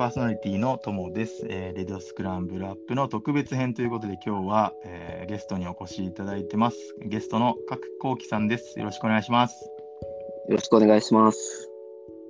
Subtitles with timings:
[0.00, 6.78] パーソナリティのともです、えー、レディオスクランブルアップの特別編ということで今日は、えー、ゲストにお越しいただいてます。
[7.04, 8.78] ゲストの角幸喜さんです。
[8.78, 9.62] よろしくお願いします。
[10.48, 11.68] よろしくお願いします。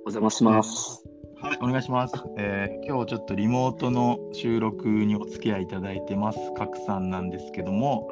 [0.05, 1.05] お邪魔します。
[1.41, 8.05] はい、お願いします、えー、今日ちょっとリモートの収録にお付き合いいただいてます、角さんなんですけども、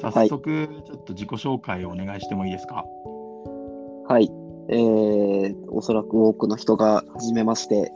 [0.00, 2.86] 早速、ちょっと自己紹介をお願いしてもいいですか？
[4.08, 4.32] はい、
[4.70, 7.92] えー、おそらく多くの人が初めまして、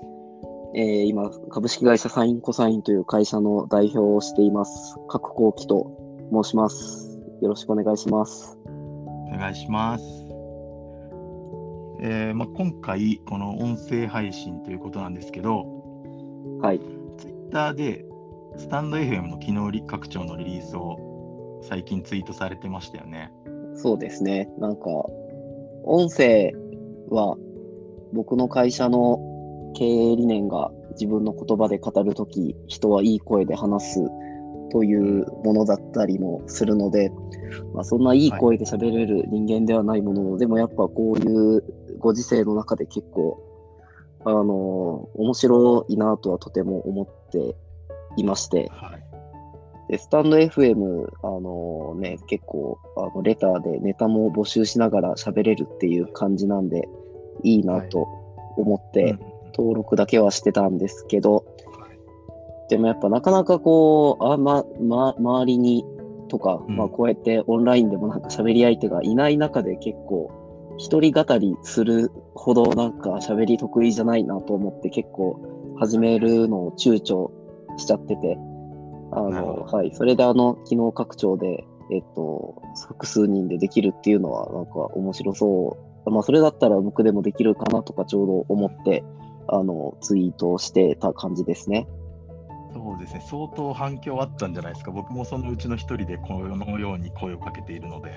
[0.75, 5.91] えー、今、株式会社サインコサインという会社の代表をしています、角幸喜と
[6.31, 7.19] 申します。
[7.41, 8.59] よろしくお願いします。
[8.67, 10.05] お願いします。
[12.01, 15.65] えーまあ、今回、この音声配信ということなんですけど、
[16.61, 16.81] はい。
[17.17, 18.05] ツイッターで、
[18.59, 23.33] スタンド FM の機能拡張のリリースを最近ツイートされてましたよね。
[23.75, 24.51] そうですね。
[24.59, 24.83] なんか、
[25.85, 26.53] 音声
[27.09, 27.37] は
[28.13, 29.19] 僕の会社の
[29.75, 34.01] 経営理念が自分の言葉で語るとき、人はいい声で話す
[34.71, 37.11] というものだったりもするので、
[37.75, 40.23] まあ、そんないい声で喋れる人間ではないもの。
[40.23, 41.65] の、はい、でもやっぱこういう
[41.99, 43.43] ご時世の中で結構、
[44.25, 47.57] あの、面白いなとはとても思って
[48.17, 49.09] いまして、はい。
[49.89, 56.89] で、スタンド FM、あのね、結構、あのレターでネタも募集しながら喋れるっていう感じなんで、
[57.43, 58.07] いいなと
[58.57, 59.17] 思って、
[59.57, 61.45] 登録だけはしてたんですけど、
[62.69, 65.85] でもやっぱなかなかこう、あま、ま、周りに
[66.29, 70.31] とか、まあこうやってオンラインでもなんか喋り相手がいない中で結構、
[70.77, 77.31] 一人語りするほどなんか喋り得意じゃないなと思って結構始めるのを躊躇
[77.79, 78.39] しちゃってて、
[79.13, 79.91] あの、はい。
[79.95, 85.77] それであの、機能拡張で、えっと、複数人でできるっていうのは、なんか面白そ
[86.07, 86.11] う。
[86.11, 89.05] まあ、それだったら僕でもできるかなとかちょうど思って、
[89.49, 91.87] あの、ツイートしてた感じですね。
[92.73, 94.91] そうですね、相当反響あったんじゃないですか。
[94.91, 98.13] 僕もそのうちの一人でこのように声をかけているので。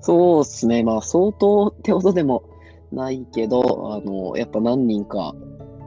[0.00, 2.44] そうですね、まあ、相当ってほどでも
[2.92, 5.34] ないけど、あの、やっぱ何人か、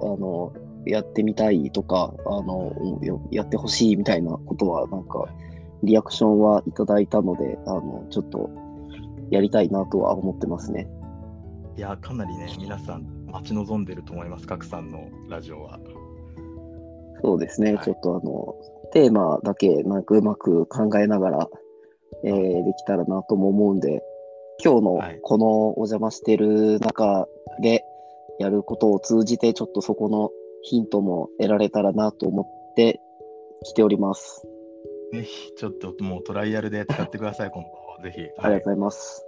[0.01, 0.53] あの、
[0.85, 2.73] やってみたいとか、あの、
[3.31, 5.25] やってほしいみたいなことは、なんか、
[5.83, 8.49] リアクションはいただいたので、あの、ちょっと、
[9.29, 10.89] やりたいなとは思ってますね。
[11.77, 15.79] いや、かなりね、皆さん、待ち望んでると思います、賀来さんのラジオは。
[17.21, 18.55] そうですね、はい、ちょっとあの、
[18.91, 21.49] テーマだけ、なんかうまく考えながら、
[22.23, 24.03] えー、できたらなとも思うんで、
[24.63, 27.27] 今日のこのお邪魔してる中
[27.61, 27.83] で
[28.39, 30.31] やることを通じて、ちょっとそこの
[30.63, 32.99] ヒントも得られたらなと思って
[33.63, 34.45] 来ております。
[35.13, 37.69] ぜひ、ちょっともうトライアルで使ってください、今後。
[38.03, 38.31] ぜひ、はい。
[38.37, 39.25] ありがとうございます。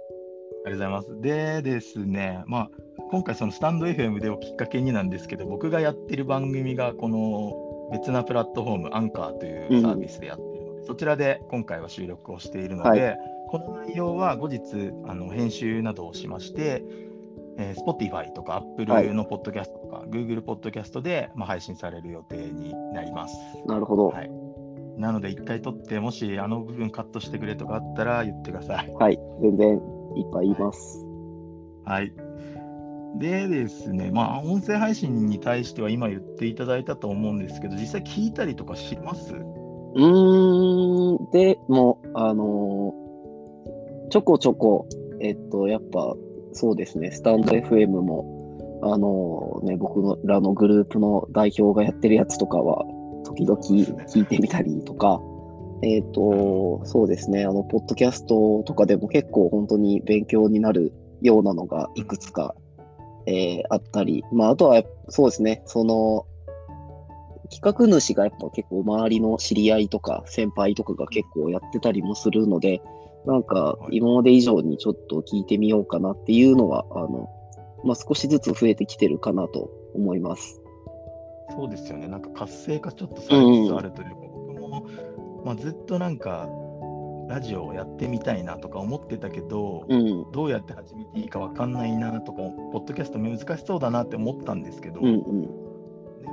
[0.64, 1.20] ありがとうございます。
[1.20, 2.70] でですね、まあ、
[3.10, 7.52] 今回、そのスタンド FM でをきっかけになんですけど、僕がやってる番組が、この
[7.92, 13.18] 別なプラットフォーム、アンカーというサービスでやっているので、うん、そちらで今回は収録をしているので、はい、
[13.48, 14.60] この内容は後日
[15.06, 16.82] あの編集などをしまして、
[17.58, 23.36] えー、Spotify とか Apple のポッドキャストとか、はい、Google ポッドキャストで、まあ、配信される予定になります。
[23.66, 24.08] なるほど。
[24.08, 24.30] はい、
[24.96, 28.90] なので、一回撮って、もしあの部分カットしてくれとかあったら言ってください。
[28.94, 29.82] はい、全然
[30.16, 31.06] いっぱい言います。
[31.84, 32.12] はい。
[33.18, 39.34] でですね、まあ、音声配信に対しては今言っていただいたと思うんですけど、実際聞いたりとかします？
[39.34, 44.86] うーん、でも、あのー、ちょこちょこ、
[45.20, 46.14] えっと、やっぱ、
[46.52, 52.84] そうですね、スタンド FM も、あのね、僕らのグループの代表がやってるやつとかは、
[53.24, 55.20] 時々聞いてみたりとか、
[55.82, 62.54] えっ、ー、と、そうですね、あの、ポッドキャストとかでも結構本当に勉強になるようなのがいくつか、
[63.26, 66.26] えー、あったり、まあ、あとは、そうですね、その、
[67.50, 72.80] 企画主がやっぱ結構周りの知り合いとか先輩とかが結構やってたりもするので、
[73.26, 77.28] なんか今まで以上にちょっと聞いてみようかなっていうのは、あの、
[77.84, 80.60] まあ、少しずつ増えてきてるかなと思います。
[81.50, 82.08] そうですよね。
[82.08, 84.86] なんか活性化ちょっとされつつあるというか、うん、僕も、
[85.44, 86.48] まあ、ずっとなんか、
[87.28, 92.42] ラジオをやってみたいなとか思ってたけど、うん、どうやって始めていいか分かんないなとか、
[92.72, 95.40] ポッドキャスト難しそうだなって思ったんですけど、うんうん、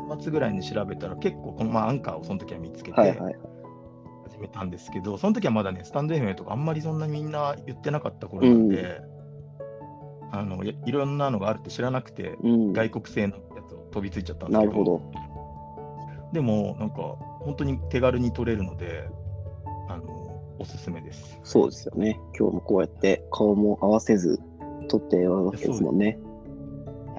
[0.09, 3.35] 年末ぐらいに調べたら結構この、まあ、アンカーをその時は見つけて、はいはい。
[4.39, 9.01] めたんですけど、その時はまだね、スタンド FM とかあんまりそんなみんな言ってなかった頃なんで、
[10.31, 15.01] うん、あのいろんなのがあるって知らなくて、うん、外国製のやつを飛びついちゃったんですけど、なるほど。
[16.33, 19.09] でも、なんか本当に手軽に取れるので、
[19.87, 20.03] あの
[20.59, 21.39] おすすめです。
[21.43, 22.19] そうですよね。
[22.37, 24.39] 今日もこうやって顔も合わせず
[24.87, 26.19] 撮ってるわけですもんね。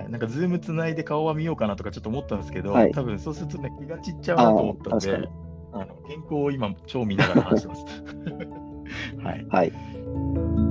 [0.09, 5.29] なんかズームつないで顔は見ようかなとかちょっと思ったんですけど、はい、多分そうするとね、気が散っちゃうなと思ったんで、
[5.73, 7.85] あの原稿を今、超見ながら話してます。
[9.23, 9.47] はい。
[9.49, 10.70] はい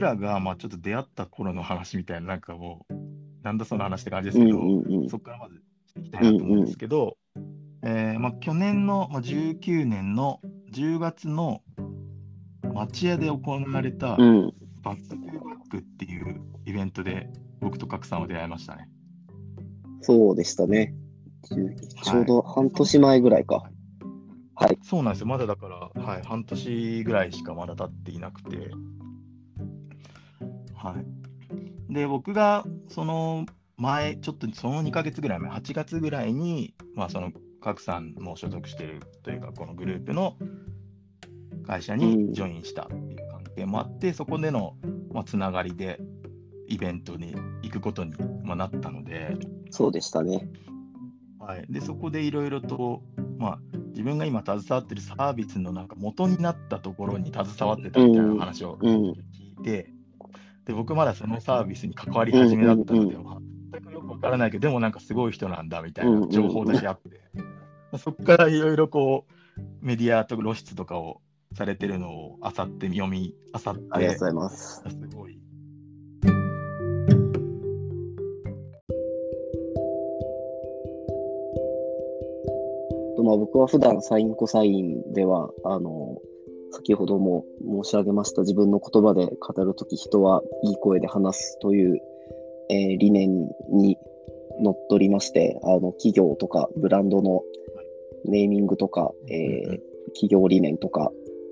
[0.00, 2.94] 僕らがまあちょっと出会った頃の話みたいな、なんかもう、
[3.42, 5.56] なんだその話って感じですけど、うんうんうん、そこからまず
[5.88, 7.48] していきたいなと思うんですけど、うんうん、
[7.82, 10.40] えー、まあ、去年の、まあ、19年の
[10.72, 11.60] 10月の
[12.72, 17.28] 町屋で行われた、バック・トゥ・バックっていうイベントで、
[17.60, 18.88] 僕と角さんは出会いましたね。
[20.00, 20.94] そうでしたね。
[21.42, 23.64] ちょうど半年前ぐらいか。
[24.54, 24.78] はい。
[24.82, 25.26] そうなんですよ。
[25.26, 28.70] まだだから、はい、半年ぐらいしかまだ経っていなくて。
[30.82, 31.92] はい。
[31.92, 33.46] で、僕が、その
[33.76, 40.36] 前、ちょっとその2ヶ月ぐらい前、8月ぐらいに、まあ、その、角さんも所属しているというか、このグループの
[41.66, 44.76] 会社にジョインしたっていう関係もあって、うん、そこでの、
[45.12, 46.00] まあ、つながりで、
[46.68, 49.36] イベントに行くことに、まあ、なったので、
[49.70, 50.48] そうでしたね。
[51.38, 53.02] はい、でそこでいろいろと、
[53.38, 59.12] まあ、自分が今携わってるサービスのなんか元になったところに携わってたみたいな話を聞
[59.60, 59.99] いて、うん
[60.70, 67.44] で僕まだそのサービスに関わり始めだったので、うんうんうん、全くよくわからないけど、でもなんかすごい人なんだみたいな情報だけあって、うん
[67.92, 69.26] うん、そこからいろいろこ
[69.58, 71.20] うメディアと露出とかを
[71.54, 74.84] されてるのをあさって読みあさって、ありがとうございます。
[74.88, 75.40] すごい。
[83.16, 86.18] とまあ、僕は普段サインコサインでは、あの、
[86.72, 87.44] 先ほども
[87.84, 92.00] 申し上げました自分の言葉で語るとき人はいい声で話すという、
[92.70, 93.98] えー、理念に
[94.60, 97.42] のっとりまして、あの企業とかブランドの
[98.26, 99.80] ネーミングとか、えー、
[100.12, 101.10] 企業理念とか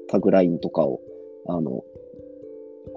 [0.08, 1.00] タグラインとかを
[1.48, 1.82] あの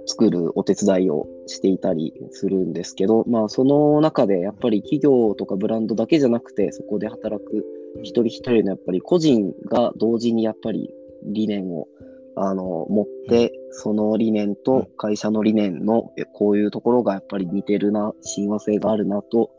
[0.05, 7.65] 作るお手伝いをしていたりするんですけど、まあ、その中でやっぱり企業とかブランドだけじゃなくてそこで働く
[8.03, 10.89] 一人一人のやっぱり個人が同時にやっぱり
[11.23, 11.87] 理念を
[12.35, 19.51] あの持って、その理念と会社の理念のこういうところがやっぱり似てるな、親和性があるなと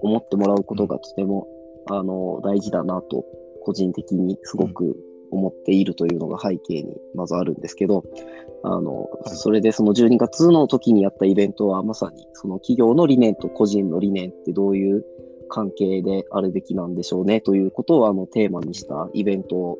[0.00, 1.46] 思ってもらうことがとても
[1.90, 3.24] あの大事だなと
[3.62, 4.96] 個人的にすごく
[5.30, 8.04] 思っているというのが背景にまずあるんですけど、
[8.62, 15.04] あの、それでその12月の時にやったイベントはまさにその企業の理念と個人の理念ってどういう
[15.48, 19.78] 関係であるべきなんでしょうねということをあのテーマにしたイベントを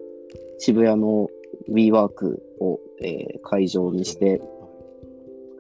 [0.59, 1.29] 渋谷の
[1.71, 4.41] WeWork を、えー、会場にして、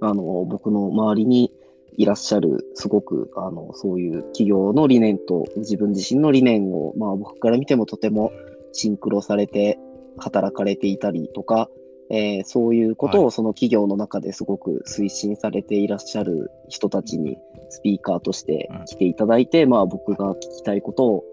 [0.00, 1.52] あの、僕の周りに
[1.96, 8.32] いらっしゃる、すごく、あの、そういう企業の理念と自分自身の理念を、まあ僕から見てもとても
[8.73, 9.79] シンクロされて
[10.19, 11.69] 働かれていたりとか、
[12.11, 17.38] えー、そういうことをその企業の中ですごく推進されていらっしゃる人たちに
[17.70, 21.25] スピーカーとして来ていただいて、まあ僕が聞きたいことを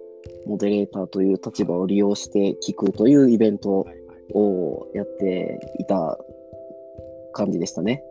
[0.46, 3.88] モデレーターという立場を利用して聞くというイベント
[4.34, 6.18] をやっていた
[7.34, 8.04] 感じでしたね。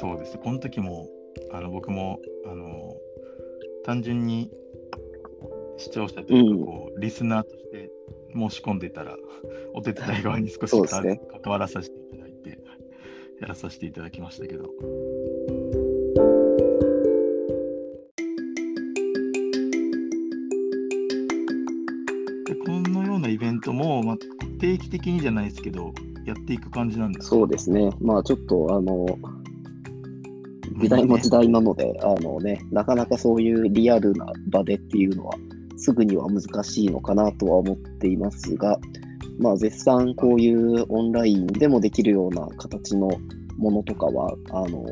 [0.00, 0.38] そうです。
[0.38, 1.08] この時も
[1.50, 2.96] あの僕もあの
[3.84, 4.50] 単純に
[5.76, 7.90] 視聴者というかこう、うん、リスナーとして
[8.34, 9.16] 申し込んでたら
[9.74, 12.58] お手伝い側に少し、ね、関わらさせていただいて
[13.40, 15.67] やらさせていただきましたけど。
[24.58, 25.92] 定期的にじゃないですけど、
[26.26, 27.90] やっていく感じなんですそうですね。
[28.00, 29.06] まあちょっと、あの、
[30.78, 35.34] 時代も時代なので、ね、あのね、なかなかそういうリアルな場でっていうのは、
[35.76, 38.78] すぐには難しいのかなとは思っていますが、
[39.38, 43.08] まあ、絶賛こういうオンラインでもできるような形の
[43.56, 44.84] ものとかは、あの、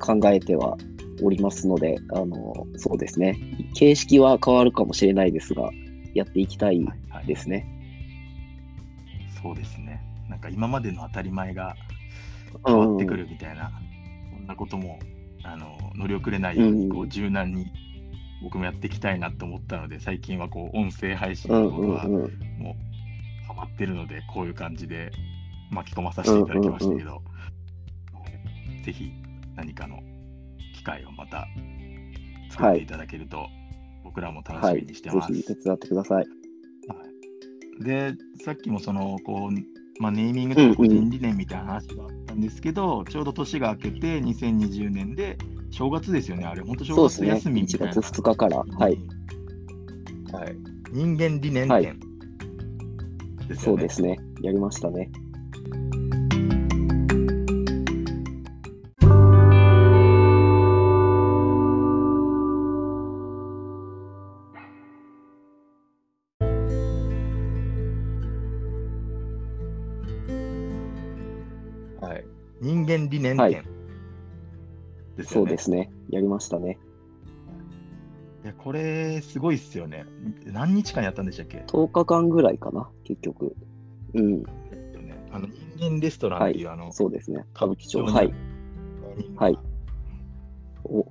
[0.00, 0.76] 考えては
[1.22, 3.38] おりますので、あの、そうですね。
[3.74, 5.70] 形式は変わるかもしれないですが、
[6.14, 6.86] やっていきたい
[7.26, 7.56] ですね。
[7.56, 7.75] はいはい
[9.46, 10.02] そうですね。
[10.28, 11.76] なんか今までの当たり前が
[12.66, 13.70] 変わってくるみたいな、
[14.34, 14.98] こんなことも
[15.44, 17.70] あの乗り遅れないようにこう柔軟に
[18.42, 22.28] 僕もやっていきたいなと思ったので、最近はこう音声配信のことはもう
[23.46, 25.12] ハマってるので、こういう感じで
[25.70, 27.22] 巻き込まさせていただきましたけど、
[28.84, 29.12] ぜひ
[29.54, 30.00] 何かの
[30.74, 31.46] 機会をまた
[32.50, 33.46] 作っていただけると、
[34.02, 35.30] 僕らも楽しみにしてます。
[35.30, 36.26] はい、ぜひ手伝ってください。
[37.80, 38.14] で、
[38.44, 45.38] さっきもその、こう、まあ、ネーミングとか個人理念みたいな話があったんですけど、うんうん、ちょうど年が明けて2020年で、
[45.70, 47.92] 正月ですよね、あれ、本当正月休みみたいな、ね。
[47.92, 48.98] 1月2日から、はい。
[50.32, 50.56] はい、
[50.92, 51.94] 人間理念展、はい、ね。
[53.58, 54.18] そうですね。
[54.42, 55.10] やりましたね。
[73.34, 73.64] 人間理念はい展
[75.16, 75.52] ですそよね。
[75.52, 75.90] うですね。
[76.10, 76.78] やりましたね。
[78.44, 80.06] いやこれ、すごいっすよね。
[80.44, 83.56] 何日間やったんでしたっけ？10日間ぐらいかな、結局。
[84.14, 84.44] うん。
[85.32, 87.44] あの人間レストランっていう、あの、そうですね。
[87.54, 88.00] 歌舞伎町。
[88.00, 89.52] 歌舞伎町にはい。
[89.54, 89.58] はい
[90.84, 91.04] お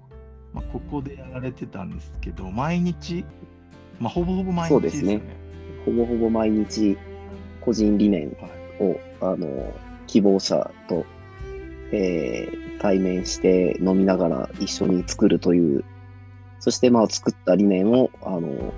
[0.53, 3.25] まあ、ここでやられてたんですけど、毎日、
[3.99, 5.21] まあ、ほぼほぼ毎日ですよね。
[5.85, 6.97] ほぼほぼ毎日、
[7.59, 8.29] 個人理念
[8.79, 9.73] を、あの、
[10.07, 11.05] 希望者と、
[11.91, 15.83] えー対面して飲みながら一緒に作るという、
[16.59, 18.73] そしてまあ作った理念を、あの、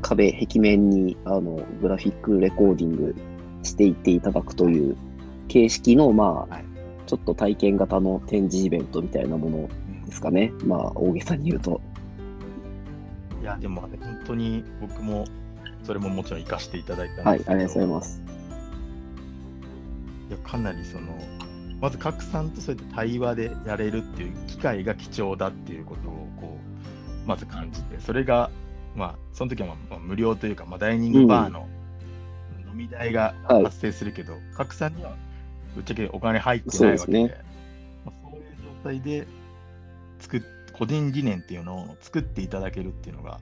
[0.00, 3.14] 壁、壁面に、あの、グラフィックレコーディング
[3.62, 4.96] していっていただくという
[5.48, 6.64] 形式の、まあ、はい
[7.04, 10.50] ちょっと体験型の展示イベントみたいなものうんですかね。
[10.64, 11.82] まあ、大げさに言うと。
[13.42, 15.26] いや、でも、ね、本当に僕も、
[15.82, 18.22] それももちろん活かしていただいたんですはい、けど、ありがとうございます。
[20.30, 21.12] いやかなりその、
[21.82, 26.56] まず賀来さんとそうやって対話でやれるっていう機会が貴重だっていうことをこ
[27.24, 28.50] うまず感じて、それが、
[28.94, 31.68] まあ、その時はまあまあ無料というか、まあ、ダイニングバーの
[32.70, 35.16] 飲み代がはい発生するけど、賀来さんには
[35.74, 37.44] ぶっちゃけお金入ってそうないわけで、ですね。
[38.06, 38.44] まあ、そういう
[38.84, 39.26] 状態で
[40.20, 43.40] 作っ個人理念っていうのを作っていただけるっていうのが、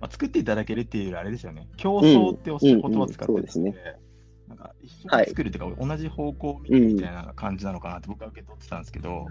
[0.00, 3.42] まあ、作っていただけるっていうよりあれですよね、競争っておっしゃる言葉を使ってるうんうん。
[3.42, 4.03] うんそうです
[4.48, 9.26] なんか一緒に作るっていうか、同じ方向を見るみたいな感じなのかなって僕は受け取ってたんですけど、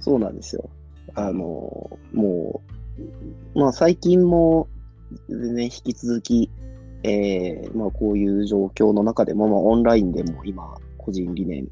[0.00, 0.70] そうなんですよ。
[1.14, 2.62] あの、も
[3.54, 4.68] う、まあ最近も
[5.28, 6.50] 全然引き続き、
[7.02, 11.68] えーまあこういう状況の中でも、まあオンラインでも今、個人理念、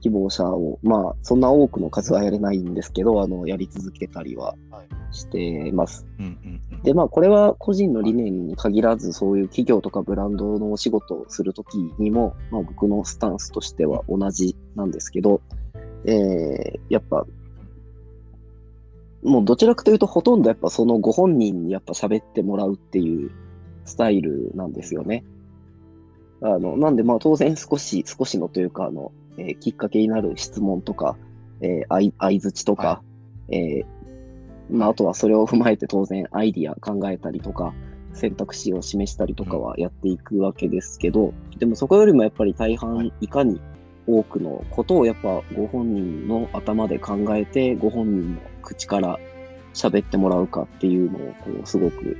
[0.00, 6.06] 希望者を、まあそんな多くの数はやれないんですけど、あの、やり続けたりははいしてます。
[6.18, 15.40] うんうんうん、で、まあこれは個人の理念に限らず、そういう企業とかブランドのお仕事をするときにも、まあ僕のスタンスとしては同じなんですけど、
[16.04, 17.26] えーやっぱ、
[19.22, 23.30] もうどちらかというとほとんどやっぱそのご本人にやっぱ喋ってもらうっていう
[23.84, 25.24] スタイルなんですよね。
[26.40, 31.16] あの、なんでまあ当然少し、少しのというか、あの、えーきっかけになる質問とか、
[31.60, 33.02] えー、相相づちとか、
[33.50, 33.86] えー
[34.70, 37.72] まああとはそれを踏まえて当然アイディア考えたりとか、
[38.12, 43.60] 選択肢を示したりとかはやっていくわけですけど、でもそこよりもやっぱり大半いかに
[44.06, 49.18] 多くのことをやっぱご本人の頭で考えて、ご本人の口から
[49.74, 52.16] 喋ってもらうかっていうのをこうすごく、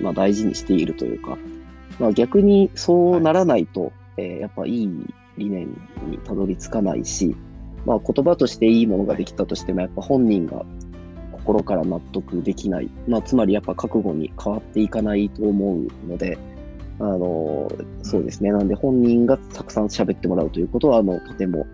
[0.00, 1.36] まあ、大事にしているというか、
[1.98, 4.86] まあ、逆にそうならないと、えーやっぱいい
[5.38, 5.68] 理念
[6.08, 7.36] にたどり着かないし、
[7.86, 10.64] まあ、言葉としていいものができたとしても、やっぱ本人が
[11.32, 16.38] 心から納得できない、まあ、つまりやっぱ覚悟に変わっていかないと思うので、
[16.98, 17.70] あの
[18.02, 21.66] そうですね、なんで本人がたくさん喋ってもらうということは、あのとても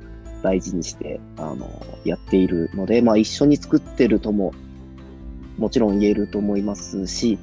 [0.43, 1.69] 大事にしてあの
[2.05, 4.53] やっているので、まあ、一緒に作ってるとも
[5.59, 7.39] もちろん言えると思いますし、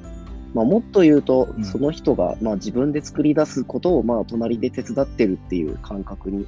[0.54, 6.46] まあ、もっと言うとう、んその人が、まあ、自分で作り出すことを、まあ、隣で手伝ってるっていう感覚に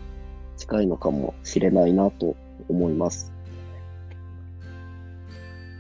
[0.57, 2.37] 近いのかもしれないなと
[2.69, 3.33] 思います。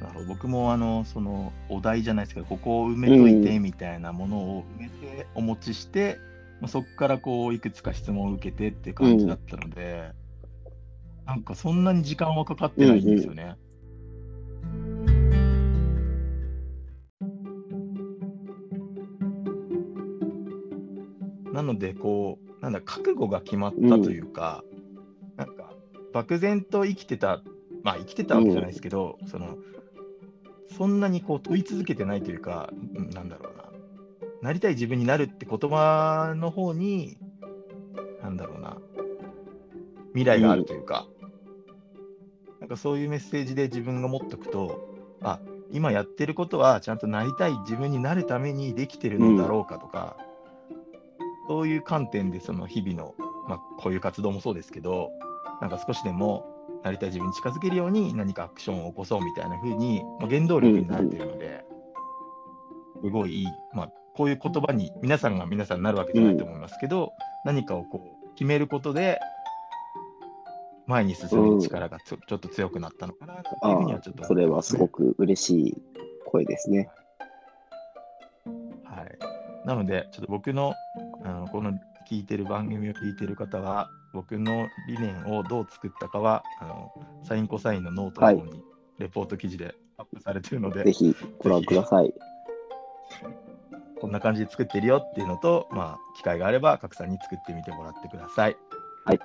[0.00, 6.18] なるほど僕もあのそのお題じゃないですけど、ここを埋めといてみたいなものを埋めてお持ちして、
[6.60, 10.10] まあそこからこういくつか質問を受けてって感じだったので、
[11.24, 13.56] なんかそんなに時間はかかってないんですよね。
[21.66, 24.64] ので、こう、なんだ、覚悟が決まったというか、
[25.36, 25.72] なんか、
[26.12, 27.42] 漠然と生きてた、
[27.82, 29.58] まあ、生きてたわけじゃないですけど、その、
[30.76, 33.64] そんなにこう問い続けてないというか、うんなんだろうな、
[34.42, 37.18] なりたい自分になるって言葉の方に、
[38.22, 38.78] なんだろうな、
[40.08, 41.06] 未来があるというか、
[42.60, 44.88] なんかそういうメッセージで自分が持っとくと、
[45.22, 50.16] あ今やってることはちゃんとなりたい自分になるためにできてるのだろうかとか、
[51.48, 53.14] そういう観点でその日々の、
[53.48, 55.10] まあ、こういう活動もそうですけど、
[55.60, 56.44] なんか少しでも
[56.82, 61.64] なりたい自分に近づけるように何かアクションを起こそうみたいな風に、まあ、原動力になれてるので、
[63.02, 67.12] すごいいい、まあ、こういう言葉に皆さんが皆さんになるわけじゃないと思いますけど、
[67.44, 69.18] 何かをこう決めることで、
[70.86, 75.14] 前に進む力がちょ,、ちょっと強くなったのかなっていうあふうにはちょっとあ、それはすごく。
[75.14, 75.82] く嬉しい
[76.26, 76.88] 声ですね。
[78.84, 80.74] はい、なので、ちょっと僕の
[81.26, 81.72] あのこの
[82.08, 86.92] 聞いてる番組を聞いてる方は、僕の理念をどう作ったかは、あの
[87.24, 88.62] サインコサインのノートの方に
[88.98, 92.14] レポート記事でアップされてるので、ぜひご覧ください。
[94.00, 98.56] こんな感じで作ってるよっていうのと、まあ、機会があれば、賀来さんに作ってみてもらってください。
[99.04, 99.20] はい。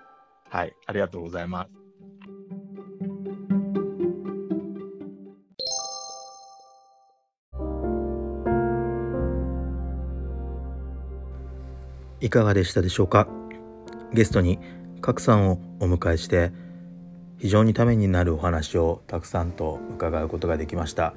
[0.49, 1.80] はい、ありがとうございます。
[12.21, 13.27] いかがでしたでしょうか？
[14.13, 14.59] ゲストに
[15.01, 16.51] 賀来さんをお迎えして
[17.39, 21.15] 非常にためになるお話をたくさんと伺うことができました。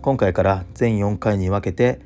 [0.00, 2.00] 今回から全4回に分けて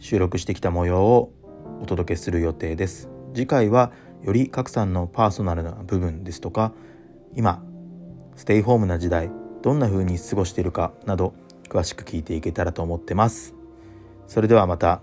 [0.00, 1.32] 収録してきた模様を
[1.80, 3.08] お届けする予定です。
[3.34, 3.92] 次回は
[4.24, 6.72] より賀来さんのパーソナルな部分ですとか
[7.36, 7.62] 今
[8.34, 9.30] ステイホームな時代
[9.62, 11.34] どんな風に過ごしているかなど
[11.68, 13.54] 詳しく聞いていけたらと思ってます。
[14.26, 15.02] それではまた